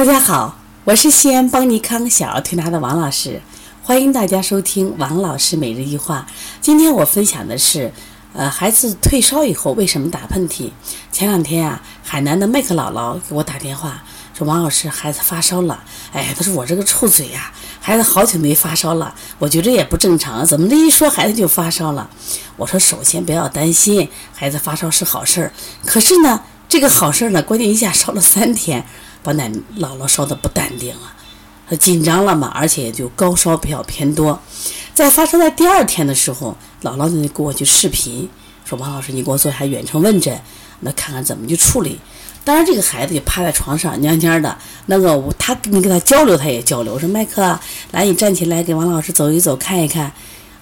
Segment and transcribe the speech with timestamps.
[0.00, 3.42] 大家好，我是西安邦尼康小儿推拿的王老师，
[3.82, 6.26] 欢迎大家收听王老师每日一话。
[6.62, 7.92] 今天我分享的是，
[8.32, 10.70] 呃，孩子退烧以后为什么打喷嚏？
[11.12, 14.02] 前两天啊，海南的麦克姥姥给我打电话
[14.32, 15.84] 说，王老师孩子发烧了。
[16.12, 22.08] 哎，他说我这个臭嘴呀，孩子好久没发烧了，我觉着也不正常，怎么这一说孩子就发烧了？
[22.56, 25.52] 我说首先不要担心，孩子发烧是好事儿。
[25.84, 26.40] 可是呢，
[26.70, 28.86] 这个好事儿呢，关键一下烧了三天。
[29.22, 29.48] 把奶
[29.78, 31.12] 姥姥烧的不淡定了，
[31.68, 34.38] 他紧张了嘛，而且就高烧比较偏多。
[34.94, 38.28] 在发烧在第二天的时候，姥姥就给我去视频，
[38.64, 40.40] 说王老师，你给我做一下远程问诊，
[40.80, 41.98] 那看看怎么去处理。
[42.42, 44.56] 当然，这个孩子就趴在床上蔫蔫的，
[44.86, 46.94] 那个我他你跟他交流，他也交流。
[46.94, 47.58] 我说麦克，
[47.92, 50.10] 来你站起来给王老师走一走，看一看。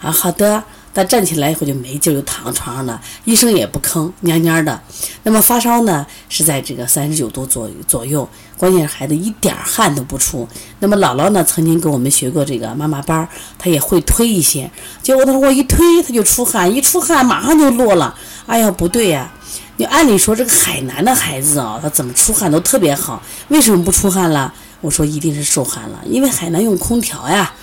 [0.00, 0.62] 啊，好的。
[0.98, 3.00] 他站起来以后就没劲，就躺床上了。
[3.24, 4.82] 医生也不吭，蔫蔫的。
[5.22, 8.28] 那么发烧呢，是在这个三十九度左左右。
[8.56, 10.48] 关键是孩子一点汗都不出。
[10.80, 14.68] 那么姥姥呢，曾经跟我们学过这个妈妈班，她也会推一些。
[15.00, 18.12] 结果她说我一推他就出汗，一出汗马上就落了。
[18.46, 19.32] 哎呀，不对呀！
[19.76, 24.52] 你按理说这个海南的孩子啊，他怎么出汗都特别好，为什么不出汗了？
[24.80, 27.54] 我说一定是受寒了，因为海南用空调呀。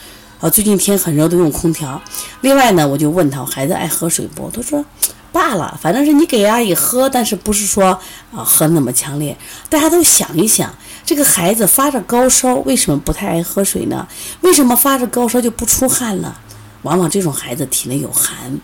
[0.41, 2.02] 啊，最近天很热，都用空调。
[2.41, 4.52] 另外呢，我就问他，孩子爱喝水不？
[4.52, 4.83] 他说
[5.31, 7.88] 罢了，反正是你给阿姨喝，但是不是说
[8.33, 9.36] 啊喝那么强烈。
[9.69, 10.73] 大家都想一想，
[11.06, 14.08] 这个孩子发着高烧，为什么不太爱喝水呢？
[14.41, 16.38] 为什么发着高烧就不出汗了？
[16.81, 18.59] 往往这种孩子体内有寒。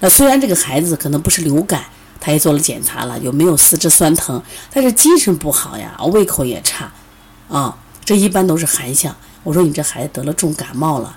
[0.00, 1.82] 那虽然这个孩子可能不是流感，
[2.20, 4.40] 他也做了检查了，有没有四肢酸疼？
[4.72, 6.90] 但是精神不好呀，胃口也差，
[7.48, 9.14] 啊，这一般都是寒象。
[9.46, 11.16] 我说你这孩子得了重感冒了，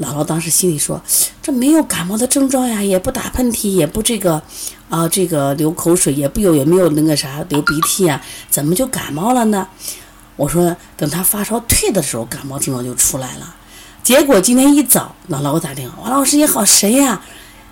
[0.00, 0.98] 姥姥当时心里说，
[1.42, 4.42] 这没有感冒的症状呀，也不打喷嚏，也不这个，
[4.88, 9.68] 啊，这个流口水，也不有也没有那个啥流鼻涕呀，怎么就感冒了呢？
[10.36, 13.54] 我说等他发烧退的时候，感冒症状就出来了。
[14.02, 17.20] 结果今天一早，姥姥给我打电话，王老师你好，谁呀？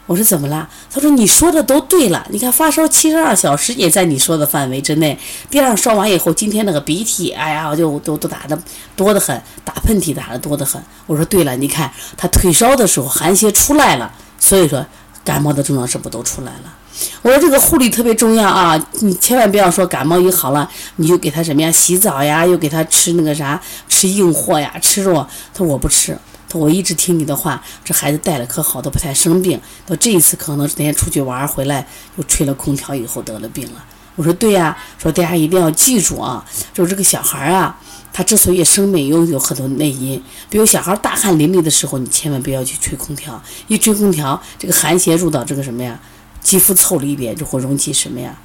[0.08, 0.66] 我说怎么了？
[0.90, 2.26] 他说你说的都对了。
[2.30, 5.16] 你看发烧七十二小时也在你说的范围之内。
[5.50, 8.58] 第二烧完以后，今天那个鼻涕，哎呀，我就都都打的
[8.96, 10.82] 多得很，打喷嚏打的多得很。
[11.06, 14.10] 我说对了，你看他退烧的时候寒邪出来了，
[14.40, 14.84] 所以说
[15.22, 16.74] 感冒的症状是不都出来了？
[17.20, 23.60] 我说这个护理特别重要啊，你千万不要说感冒一好了你就给他什么呀洗澡呀，又给他吃那个啥
[23.90, 25.14] 吃硬货呀，吃肉。
[25.52, 26.16] 他说我不吃。
[26.48, 29.60] 他我一直听你的话，这孩子带了可好，都不太生病。
[29.86, 31.86] 到这一次可能那天出去玩回来，
[32.16, 33.84] 又吹了空调以后得了病了。
[34.16, 37.78] 我说对呀，说大家一定要记住啊，就是这个小孩啊，
[38.12, 40.20] 他之所以生病，又有很多内因。
[40.48, 46.00] 比如小孩大汗淋漓的时候，你千万不要去吹空调，一吹空调，这个寒邪入到这个什么呀，
[46.42, 48.36] 肌肤腠理里边，就会引起什么呀，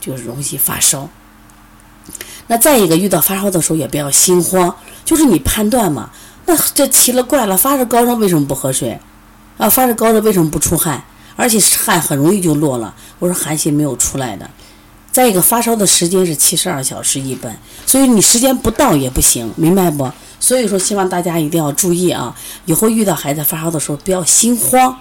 [0.00, 1.08] 就是容易发烧。
[2.46, 4.74] 那再一个，遇到发烧的时候也不要心慌，
[5.04, 6.10] 就是你判断嘛。
[6.46, 8.98] 那这奇了怪了，发热高烧为什么不喝水？
[9.58, 11.02] 啊，发热高烧为什么不出汗？
[11.36, 12.94] 而且汗很容易就落了。
[13.18, 14.48] 我说寒邪没有出来的。
[15.10, 17.54] 再一个，发烧的时间是七十二小时一本，
[17.86, 20.10] 所以你时间不到也不行，明白不？
[20.40, 22.34] 所以说，希望大家一定要注意啊！
[22.64, 24.96] 以后遇到孩子发烧的时候，不要心慌，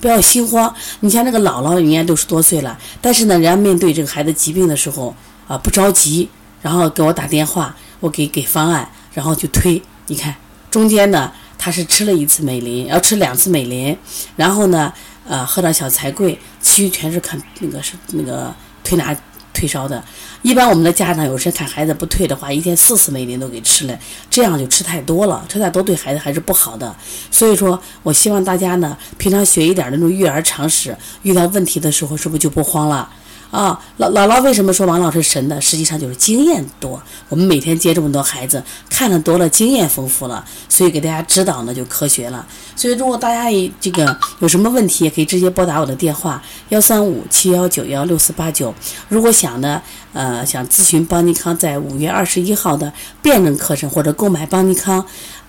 [0.00, 0.72] 不要心慌。
[1.00, 5.14] 你像那个姥姥，人家六十多岁了，但是呢，人家面对这个孩子疾病的时候
[5.46, 6.28] 啊，不着急，
[6.62, 10.34] 然后给我打电话，我给给方案，然后就推，你看。
[10.70, 13.96] 中间呢，他是吃了一次美林，要吃两次美林，
[14.36, 14.92] 然后呢，
[15.26, 18.54] 呃，喝点小柴桂，其余全是看那个是那个
[18.84, 19.16] 推拿
[19.52, 20.02] 退烧的。
[20.42, 23.98] 一般我们的家长有时看孩子不退的话，一天四次美林都给吃了，
[24.30, 26.94] 这样就吃太多了，吃太多对孩子还是不好的。
[27.30, 33.08] 所以说我希望大家呢，平常学一点那种育儿常识，遇到问题的时候是不是就不慌了？
[33.50, 35.58] 啊，姥姥姥为什么说王老师神的？
[35.60, 37.00] 实际上就是经验多。
[37.28, 42.44] 我们每天接这么多孩子，看的多了，经验丰富了，所以给大家指导呢就科学了。
[42.74, 48.74] 所以如果大家也这个有什么问题，也可以直接拨打我的电话幺三五七幺九幺六四八九。
[49.08, 49.80] 如果想呢，
[50.12, 52.92] 呃，想咨询邦尼康在五月二十一号的
[53.22, 55.02] 辩证课程，或者购买邦尼康，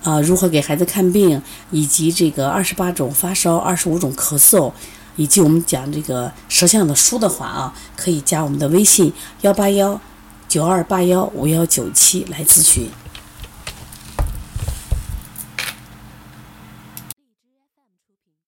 [0.03, 1.41] 啊，如何给孩子看病，
[1.71, 4.71] 以及这个二十八种发烧，二十五种咳嗽。
[5.17, 9.11] 以及我们讲这个舌象的书的话啊，可以加我们的微信
[9.41, 9.99] 幺八幺
[10.47, 12.89] 九二八幺五幺九七来咨询。